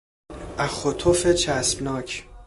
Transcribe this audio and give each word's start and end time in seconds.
اخ 0.57 0.85
و 0.85 0.93
تف 0.93 1.27
چسبناک 1.27 2.27